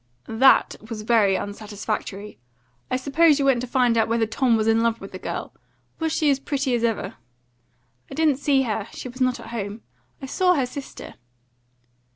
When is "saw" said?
10.25-10.55